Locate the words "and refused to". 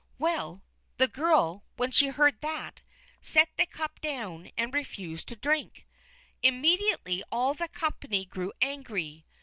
4.57-5.35